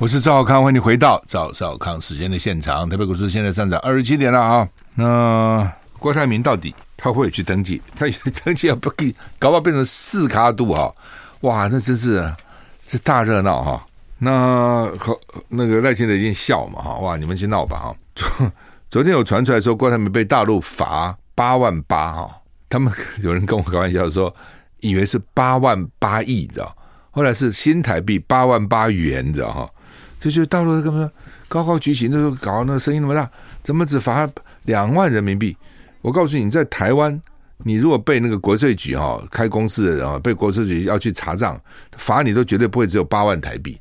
[0.00, 2.88] 我是赵少康，欢迎你回到赵少康时间的现场。
[2.88, 4.68] 台北股市现在上涨二十七点了啊。
[4.94, 7.80] 那郭台铭到底他会去登记？
[7.94, 8.06] 他
[8.44, 10.94] 登记要不给，搞不好变成四卡度哈？
[11.42, 12.32] 哇，那真是
[12.86, 13.86] 这大热闹哈！
[14.18, 15.18] 那和
[15.48, 17.96] 那个赖清德一定笑嘛哈哇，你们去闹吧哈！
[18.14, 18.52] 昨
[18.90, 22.30] 昨天有传出来说郭台铭被大陆罚八万八哈，
[22.68, 22.92] 他们
[23.22, 24.34] 有人跟我开玩笑说，
[24.80, 26.74] 以为是八万八亿，你知道？
[27.10, 29.70] 后来是新台币八万八元，你知道哈？
[30.18, 31.10] 这就大陆干嘛
[31.48, 33.28] 高高举起，那时候搞那个声音那么大，
[33.62, 34.28] 怎么只罚
[34.64, 35.56] 两万人民币？
[36.02, 37.20] 我告诉你，在台湾，
[37.58, 41.60] 你如果被那个国税局哈开公司的人啊，被国税局要去查账，
[41.96, 43.78] 罚你都绝对不会只有八万台币。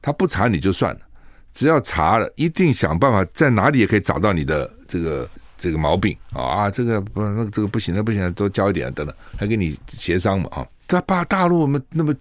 [0.00, 1.00] 他不查你就算了，
[1.52, 6.70] 只要查了，一定想办法在哪里也可以找到你的这个这个毛病啊！
[6.70, 10.66] 这个不，那这个不行，那不行，多交一点等等，还跟你协商嘛啊！
[10.88, 12.14] 在大大陆我们那么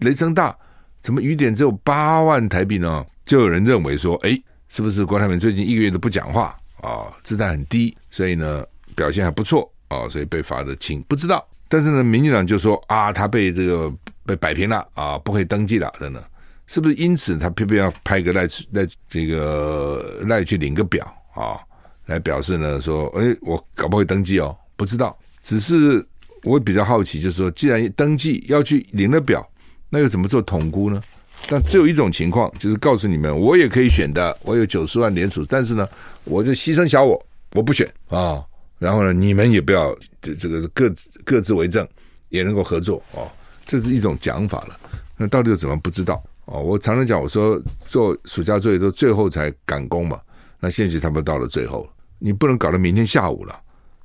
[0.00, 0.54] 雷声大，
[1.00, 3.06] 怎么雨点只有八万台币呢？
[3.24, 4.36] 就有人认为说，哎，
[4.68, 7.06] 是不是郭台铭最近一个月都不讲话啊？
[7.22, 8.64] 姿态很低，所以呢
[8.96, 11.46] 表现还不错啊，所以被罚的轻，不知道。
[11.68, 13.92] 但是呢，民进党就说啊，他被这个
[14.26, 16.20] 被摆平了啊，不可以登记了等等。
[16.66, 21.04] 是不是因此他偏偏要派个赖赖这个赖去领个表
[21.34, 21.58] 啊，
[22.06, 25.16] 来表示呢说，哎，我搞不会登记哦，不知道。
[25.42, 26.04] 只是
[26.42, 29.46] 我比较好奇，就是说，既然登记要去领了表，
[29.88, 31.02] 那又怎么做统估呢？
[31.48, 35.88] 那只有一种情况，就是告诉你们，我也可以选的，我有九十万联储，但是呢，
[36.24, 38.44] 我就牺牲小我，我不选啊。
[38.78, 41.86] 然后呢，你们也不要这这个各自各自为政，
[42.28, 43.30] 也能够合作哦，
[43.64, 44.78] 这是一种讲法了。
[45.16, 46.22] 那到底又怎么不知道？
[46.46, 50.20] 哦，我常常讲，我说做暑假作业都最后才赶工嘛，
[50.58, 53.58] 那现在他们到了最后，你不能搞到明天下午了，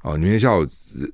[0.06, 0.64] 哦，女院校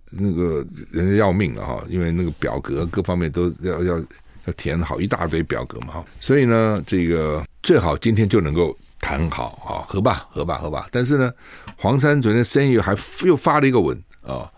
[0.09, 10.89] 那个人要命了哈，因为那个表格各方面都要要要填好一大堆表格嘛哈，所以呢，这个最好今天就能够谈好啊，合吧，合吧，合吧。
[10.91, 11.31] 但是呢，
[11.77, 14.51] 黄山昨天深夜还又发了一个文啊，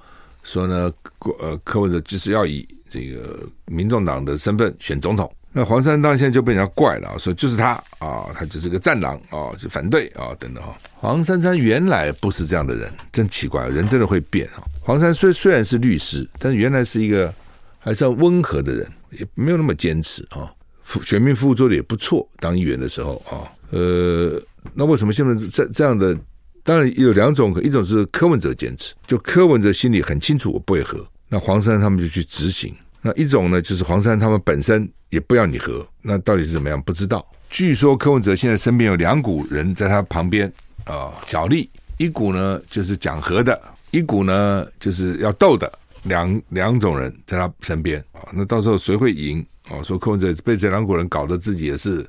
[0.43, 0.91] 说呢，
[1.39, 5.31] 呃，柯文哲就是要以这个民众党的身份选总统。
[5.55, 10.75] 那黄珊当现在就被人家怪了，说就是他啊，他就是个战狼啊，就反对啊，等等哈。
[10.95, 14.63] 黄珊珊原来不是这样的人，真奇怪，人真的会变啊。
[14.81, 17.31] 黄珊虽虽然是律师，但是原来是一个
[17.77, 20.51] 还算温和的人，也没有那么坚持啊。
[21.03, 24.41] 选民服务做的也不错，当议员的时候啊，呃，
[24.73, 26.17] 那为什么现在这这样的？
[26.65, 32.73] 当然有两种，一种是柯文哲坚持，就柯文哲心里很清楚我不会和，那黄珊他们就去执行。
[33.03, 36.81] 那一种呢，就是黄珊他们本身也不要你和，那到底是怎么样？
[36.81, 37.23] 不知道。
[37.49, 40.51] 据说柯文哲现在身边有两股人在他旁边
[40.85, 43.61] 啊，角力，一股呢就是讲和的，
[43.91, 45.71] 一股呢就是要斗的，
[46.03, 48.25] 两两种人在他身边啊。
[48.31, 49.83] 那到时候谁会赢啊？
[49.83, 52.03] 说柯文哲被这两股人搞得自己也是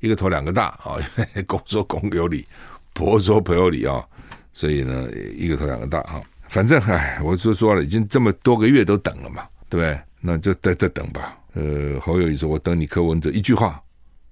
[0.00, 0.98] 一个头两个大啊，
[1.46, 2.44] 公说公有理，
[2.92, 4.04] 婆说婆有理啊，
[4.52, 6.20] 所以呢一个头两个大哈。
[6.48, 9.98] 反正唉，我就说了，已经这么多个月都等了嘛，对不对？
[10.22, 11.36] 那就再再等吧。
[11.54, 13.78] 呃，侯友谊说：“我等你柯文哲一句话，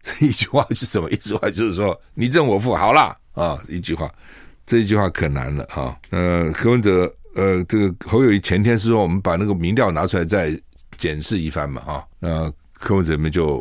[0.01, 1.37] 这 一句话是什么意思？
[1.37, 4.11] 话就是说你正我负，好啦啊，一句话，
[4.65, 5.95] 这一句话可难了啊。
[6.09, 10.59] 呃，柯文哲，呃，这个侯友谊前天是说我们把那个民调拿出来再
[10.97, 12.03] 检视一番嘛啊。
[12.19, 13.59] 那柯文哲们就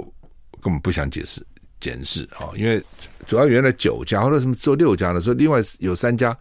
[0.62, 1.46] 根本不想解释
[1.82, 2.82] 检视啊，因为
[3.28, 6.34] 主要原来九家或者什么做六家的，说另外有三家，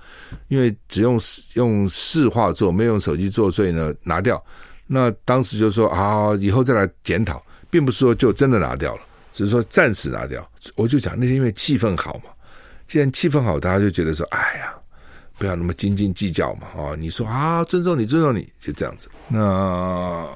[0.46, 1.18] 因为只用
[1.55, 4.40] 用市话做，没有用手机做，所以呢拿掉。”
[4.90, 10.51] 那当时就说啊，以后再来检讨，并不是说就真的拿掉了，只是说暂时拿掉。
[10.74, 12.31] 我就讲那天因为气氛好嘛，
[12.87, 14.74] 既然气氛好，大家就觉得说，哎呀，
[15.37, 19.09] 不要那么斤斤计较嘛，啊，你说啊，尊重你，尊重你，就这样子。
[19.29, 20.27] 那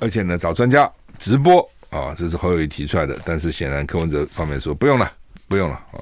[0.00, 1.60] 而且呢，找专家直播
[1.90, 5.12] 啊，这是侯友谊提出来的，但是显然柯文哲方面说不用了，
[5.46, 6.00] 不用了啊，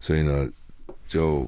[0.00, 0.48] 所以呢，
[1.06, 1.46] 就。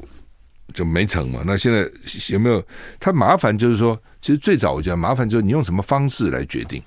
[0.77, 1.43] 就没成嘛？
[1.47, 1.91] 那现在
[2.29, 2.63] 有没有？
[3.01, 6.83] 他麻烦就是说，其实最早我觉得麻烦就是你用什么方式来决定，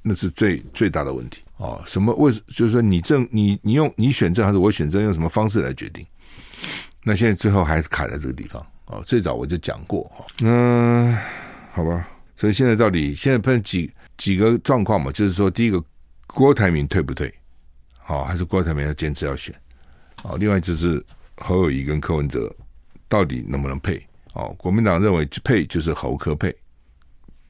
[0.00, 1.82] 那是最最大的问题哦。
[1.86, 6.06] 什么为就是说你政你你用你选政还是我选政，用什么方式来决定？
[7.04, 9.02] 那现在最后还是卡在这个地方哦。
[9.04, 11.14] 最早我就讲过哈，嗯，
[11.72, 12.08] 好吧。
[12.34, 15.12] 所以现在到底现在分几几个状况嘛？
[15.12, 15.84] 就是说，第一个
[16.26, 17.30] 郭台铭退不退？
[17.98, 19.54] 好，还是郭台铭要坚持要选？
[20.22, 21.04] 好，另外就是
[21.36, 22.50] 侯友谊跟柯文哲。
[23.12, 24.02] 到底能不能配？
[24.32, 26.50] 哦，国民党认为配就是侯科配，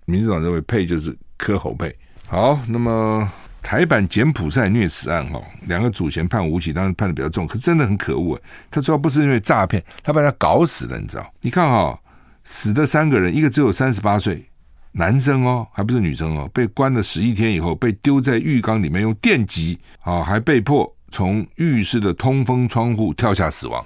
[0.06, 1.94] 民主党认为配就是科侯配。
[2.26, 3.30] 好，那么
[3.62, 8.36] 台版柬埔寨虐死案哈，两个主嫌判无期，当然判的比较重，可是真的很可恶。
[8.72, 11.32] 他主要不是因为诈骗，他把他搞死了，你知道？
[11.42, 11.96] 你看哈，
[12.42, 14.44] 死的三个人，一个只有三十八岁
[14.90, 23.84] 男生哦，还不是女生哦，被关了十一天以后，被丢在浴缸里面用电击啊，还被迫从浴室的通风窗户跳下死亡。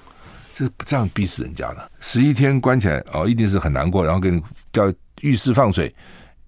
[0.57, 4.03] 这不这样逼死人家的，十一天关起来哦，一定是很难过。
[4.03, 4.42] 然后给你
[4.73, 4.90] 叫
[5.21, 5.95] 浴室放水，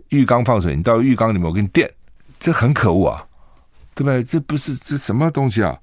[0.09, 1.93] 浴缸放水，你到浴缸里面我给你电，
[2.39, 3.27] 这很可恶啊，
[3.95, 4.25] 对不对？
[4.25, 5.79] 这不是这什么东西啊？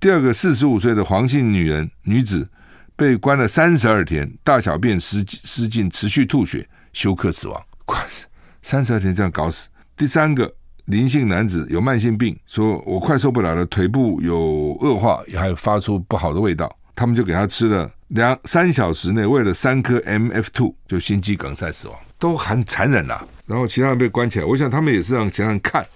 [0.00, 2.48] 第二个，四十五岁的黄姓女人女子
[2.96, 7.64] 被关了三十二天，大小便失失禁，持续吐血，休克死亡。
[7.84, 8.02] 关
[8.62, 9.68] 三十二天这样搞死。
[9.96, 10.52] 第三个，
[10.86, 16.76] 林姓男子有慢性病，说我快受不了了，腿部有恶化，还有发出不好的味道。
[17.00, 23.26] 他们就给他吃了两三小时内，喂了三颗 MF two，就心肌梗塞死亡，都很残忍了。
[23.46, 25.86] 然后其他人被关起来，我想他们也是让其他人看，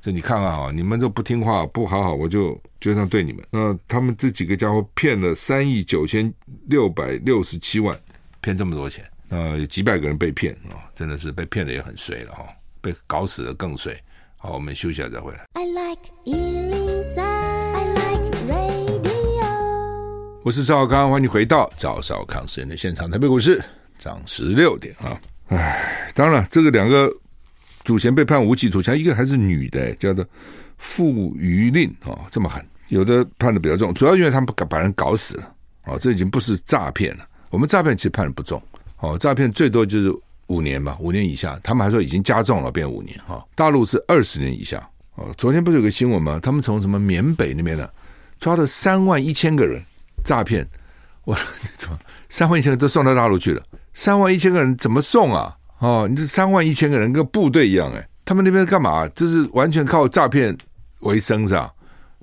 [0.00, 3.44] 这你看看啊，你们这不听话不好好，我就就这样对你们。
[3.50, 6.32] 那他们这几个家伙骗了三亿九千
[6.68, 7.98] 六百六十七万，
[8.40, 12.46] 骗这么多钱，那有几百个人被骗啊，真的是被骗的也很衰了哈，
[12.80, 14.00] 被搞死的更衰。
[14.36, 15.44] 好，我们休息一下再回来。
[15.54, 16.02] I like
[20.44, 23.08] 我是赵少康，欢迎回到赵少康时间的现场。
[23.08, 23.62] 台北股市
[23.96, 25.16] 涨十六点啊！
[25.46, 27.08] 唉，当然了，这个两个
[27.84, 30.26] 主嫌被判无期徒刑，一个还是女的，叫做
[30.78, 32.60] 傅余令啊，这么狠。
[32.88, 35.44] 有的判的比较重，主要因为他们把把人搞死了
[35.84, 37.24] 啊，这已经不是诈骗了。
[37.50, 38.60] 我们诈骗其实判的不重，
[38.98, 40.12] 哦，诈骗最多就是
[40.48, 41.56] 五年吧，五年以下。
[41.62, 43.46] 他们还说已经加重了，变五年哈。
[43.54, 44.84] 大陆是二十年以下。
[45.14, 46.40] 哦，昨天不是有个新闻吗？
[46.42, 47.88] 他们从什么缅北那边呢，
[48.40, 49.80] 抓了三万一千个人。
[50.22, 50.66] 诈骗，
[51.24, 51.36] 我
[51.76, 53.62] 怎么三万一千个都送到大陆去了？
[53.94, 55.56] 三万一千个人怎么送啊？
[55.78, 59.06] 哦，你这三万一千个人跟部队一样哎，他们那边干嘛？
[59.14, 60.56] 这是完全靠诈骗
[61.00, 61.70] 为生是吧？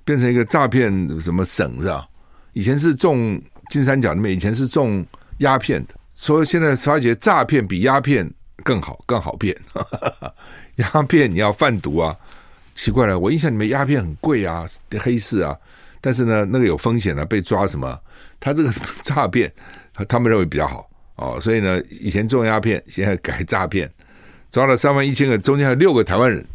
[0.06, 2.08] 变成一个诈骗什么省是吧？
[2.54, 5.06] 以前是种金三角那边，以前是种
[5.40, 8.28] 鸦片的，所以现在发觉诈骗比鸦片
[8.64, 9.56] 更好，更好骗。
[10.78, 12.16] 鸦片你要贩毒啊，
[12.74, 14.66] 奇怪了，我印象里面鸦片很贵啊，
[15.00, 15.56] 黑市啊，
[16.02, 18.00] 但是呢，那个有风险啊，被抓什么？
[18.40, 18.72] 他这个
[19.04, 19.52] 诈骗，
[20.08, 23.90] 他们认为比较好哦，所以呢，以前种鸦片，现在改诈骗，
[24.52, 26.46] 抓了三万一千个，中间还有六个台湾人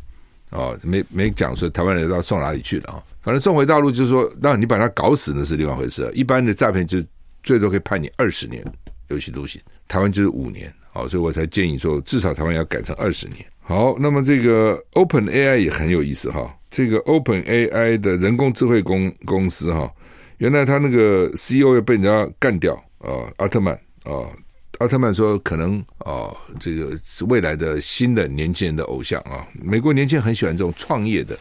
[0.50, 3.02] 哦，没没讲说台湾人到送哪里去了啊？
[3.22, 6.10] 反正送回大陆就是说，让你把他搞死那是另外一回事。
[6.14, 7.02] 一般的诈骗就
[7.42, 8.64] 最多可以判你二十年。
[9.08, 13.44] 有期徒刑，台湾就是五年，好，所以我才建议说，至少台湾要改成二十年。
[13.60, 19.92] 好，那么这个 Open AI 也很有意思哈，这个 Open AI 的人工智慧公公司哈，
[20.38, 24.30] 原来他那个 CEO 要被人家干掉啊，奥特曼啊，
[24.78, 31.36] 奥特曼说可能啊，这个是未来的新的年轻人的偶像啊，美国年轻人很喜欢这种创业的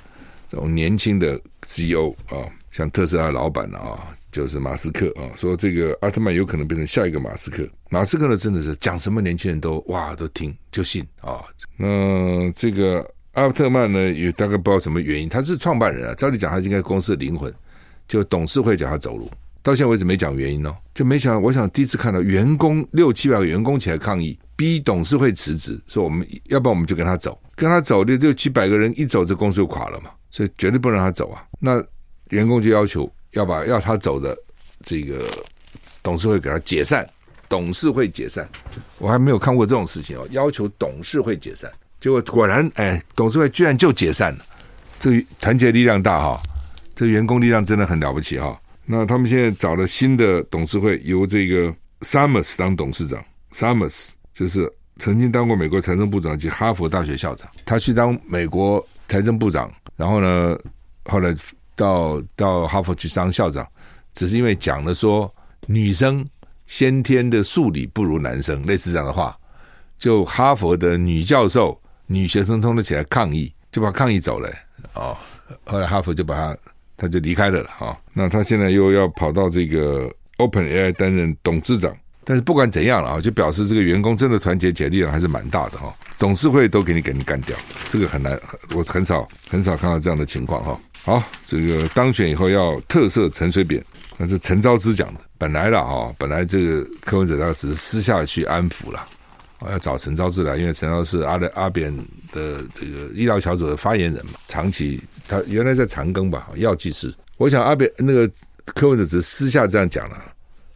[0.49, 3.99] 这种年轻的 CEO 啊，像特斯拉老板啊。
[4.34, 7.69] 就是马斯克啊，说这个奥特曼有可能变成下一个马斯克。
[7.91, 11.46] 马斯克呢，真的是讲什么年轻人都哇都听就信啊。
[11.78, 17.54] 那这个奥特曼呢，也大概不知道什么原因，他是创办人啊，照理讲他应该公司的灵魂，
[18.08, 19.30] 就董事会叫他走路，
[19.62, 31.46] 到现在为止没讲原因哦，就没想，我想第一次看到员工六七百个员工起来抗议，逼董事会辞职，说我们要不然我们就跟他走，跟他走六六七百个人一走，这公司就垮了嘛，所以绝对不让他走啊。
[31.60, 31.80] 那
[32.30, 33.08] 员工就要求。
[33.34, 34.38] 要把要他走的
[34.84, 35.26] 这个
[36.02, 37.08] 董事会给他解散，
[37.50, 38.48] 董事会解散，
[38.98, 40.28] 我还没有看过这种事情哦。
[40.32, 44.46] 要求董事会解散，结果果然，哎，董事会居然就解散了。
[45.00, 46.41] 这团结力量大哈，
[46.96, 48.60] 这员工力量真的很了不起哈。
[48.86, 60.58] 那他们现在找了新的董事会，由这个 Summers 当董事长，Summers 就是曾经当过美国财政部长及哈佛大学校长，他去当美国财政部长，然后呢，
[61.06, 61.36] 后来。
[61.75, 63.67] 到到哈佛去当校长，
[64.13, 65.33] 只是因为讲了说
[65.67, 66.25] 女生
[66.67, 69.38] 先天的数理不如男生，类似这样的话，
[69.97, 74.49] 就哈佛的女教授、女学生通通起来抗议，就把抗议走了
[74.93, 75.15] 哦。
[75.65, 76.57] 后来哈佛就把他，
[76.97, 77.97] 他就离开了了哈、哦。
[78.13, 85.93] 那他现在又要跑到这个 Open AI 担任董事长，但是不管怎样了啊，就表示这个员工真的团结起来力量还是蛮大的哈、哦。
[86.17, 87.55] 董事会都给你给你干掉，
[87.89, 88.39] 这个很难，
[88.73, 90.71] 我很少很少看到这样的情况哈。
[90.71, 93.83] 哦好，这个当选以后要特赦陈水扁，
[94.17, 95.19] 那是陈昭之讲的。
[95.37, 99.05] 本来了哈，本来这个柯文哲他只是私下去安抚了，
[99.69, 101.93] 要找陈昭之来，因为陈昭是阿的阿扁
[102.31, 107.13] 的这个医疗小组的发言人嘛，长期他原来在长庚吧，药剂师。
[107.35, 108.31] 我想阿扁那个
[108.63, 110.17] 柯文哲只是私下这样讲了，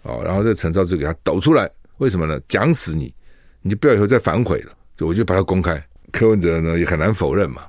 [0.02, 2.38] 哦，然后这陈昭之给他抖出来，为什么呢？
[2.50, 3.14] 讲死你，
[3.62, 5.82] 你就不要以后再反悔了，就我就把它公开。
[6.12, 7.62] 柯文哲呢也很难否认嘛。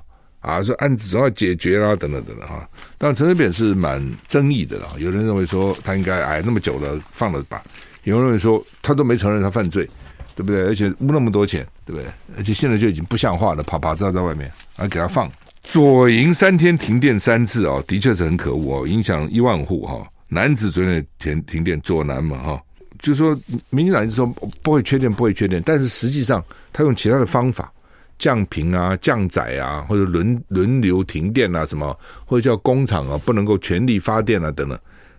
[0.49, 2.67] 啊，说案子总要解决啦，等等等等哈。
[2.97, 4.87] 但，陈水扁是蛮争议的啦。
[4.97, 7.61] 有人认为说他应该哎那么久了放了吧，
[8.03, 9.87] 有人认为说他都没承认他犯罪，
[10.35, 10.63] 对不对？
[10.65, 12.09] 而且污那么多钱，对不对？
[12.35, 15.29] 而且现在就已经不像话了，啪啪照在外面，还给他放。
[15.61, 20.05] 左营三天停电三次哦，的确是很可恶哦，影响一万户哈。
[20.27, 22.61] 男子昨天停停电，左南嘛哈，
[22.99, 23.37] 就说
[23.69, 24.25] 民进党一直说
[24.61, 27.71] 不会缺电，不会缺电，但是实际上他用其他的方法。
[28.19, 34.77] 降频啊，降载啊，或者轮轮流停电啊，什么，或者叫工厂啊不能够全力发电啊，等等，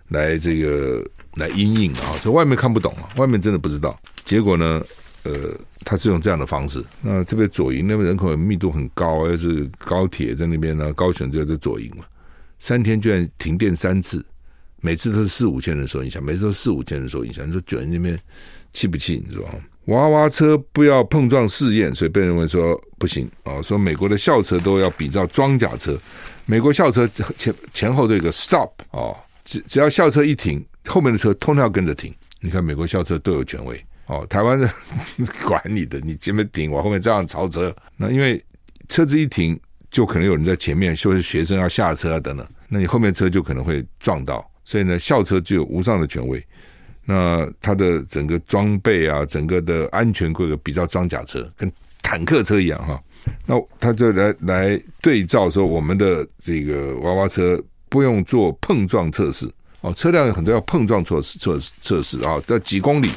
[0.09, 1.03] 来这个
[1.35, 3.99] 来阴应啊，所以外面看不懂啊，外面真的不知道。
[4.23, 4.81] 结果呢，
[5.23, 5.33] 呃，
[5.83, 6.81] 他是用这样的方式。
[7.01, 12.05] 那特别左营那边人口密度很高，又是高铁在那边呢，高雄就在左营嘛，
[12.59, 14.23] 三天居然停电三次，
[14.79, 17.47] 每次都是四五千人受影响，每次都四五千人受影响。
[17.47, 18.17] 你说左营那边
[18.73, 19.23] 气不气？
[19.27, 19.43] 你说？
[19.85, 23.61] 娃娃车不要碰撞试验，所以被认为说不行啊。
[23.61, 25.97] 说美国的校车都要比照装甲车，
[26.45, 32.13] 美国校车前前后都有个 stop 哦，只只要校车一停，后面的车通通要跟着停。
[32.39, 34.69] 你看美国校车都有权威哦，台湾的
[35.45, 37.75] 管你的，你前面停，我后面照样超车。
[37.97, 38.43] 那因为
[38.87, 46.43] 车子一停，就可能有人在前面，就是学生要下车啊等等，那你后面车就可能会撞到，所以呢，校车就有无上的权威。
[47.05, 51.71] 那它的整个装备啊，整个的安全规格比较装甲车，跟
[52.01, 53.01] 坦克车一样哈。
[53.45, 59.47] 那他就来来对照说，我们的这个娃娃车不用做碰撞测试
[59.81, 63.11] 哦，车辆有很多要碰撞测试测测试啊，在几公里、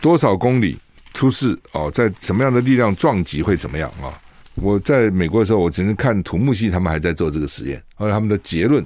[0.00, 0.76] 多少公里
[1.12, 4.08] 出事哦，在什么样的力量撞击会怎么样啊？
[4.54, 8.84] 我在美国的时候，我曾经看土木系，他们还在做这个实验，后来他们的结论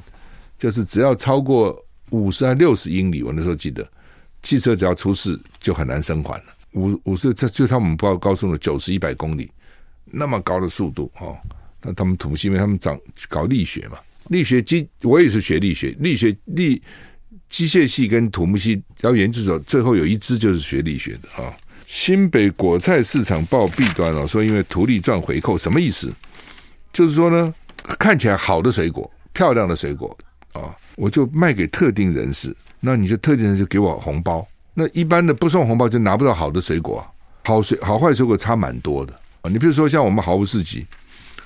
[0.59, 1.77] 就是只要超过
[2.11, 3.87] 五十还六十英里，我那时候记得。
[4.47, 6.45] 汽车只要出事就很难生还了。
[6.75, 9.51] 五五十，这就他们报高速的九十一百公里
[10.05, 11.37] 那么高的速度哦。
[11.83, 12.97] 那他们土木系，因为他们长
[13.29, 16.81] 搞力学嘛，力学机我也是学力学，力学力
[17.49, 21.53] 机械系跟土木系要研究所，最后有一支就是学力学的啊。
[21.85, 26.13] 新北果菜市场报弊端哦，说因为图利赚回扣，什么意思？
[26.93, 27.53] 就是说呢，
[27.99, 30.17] 看起来好的水果、漂亮的水果
[30.53, 34.47] 啊、我就卖给特定人士，那你就特定的就给我红包。
[34.75, 37.05] 那一般的不送红包就拿不到好的水果，
[37.45, 39.51] 好水好坏水果差蛮多的啊。
[39.51, 40.87] 你比如说像我们毫无市集，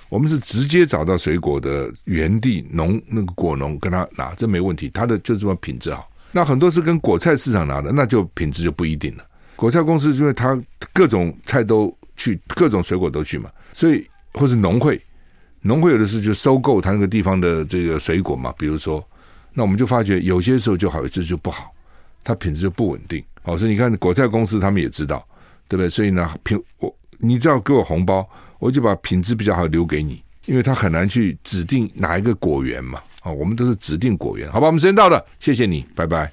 [0.09, 6.11] 我们是直接找到水果的原地农那个果农跟他拿，这没问题，他的就这么品质好。
[6.33, 9.25] 那很多是跟果菜市场拿的，那就品质就不一定了。
[9.57, 10.61] 果菜公司因为他
[10.93, 15.01] 各种菜都去，各种水果都去嘛，所以或是农会，
[15.61, 18.53] 农会有的时候就收购他那个地方的这个水果嘛。
[18.59, 19.07] 比如说，
[19.53, 21.73] 那我们就发觉有些时候就好，有些就不好，
[22.23, 23.23] 它品质就不稳定。
[23.43, 25.27] 好，所以你看果菜公司他们也知道，
[25.69, 25.89] 对不对？
[25.89, 28.29] 所以呢，品我你只要给我红包，
[28.59, 33.01] 我就把品质比较好留给你，因为它很难去指定哪一个果园嘛。
[33.23, 34.67] 啊，我们都是指定果园，好吧？
[34.67, 36.31] 我们时间到了，谢谢你，拜拜。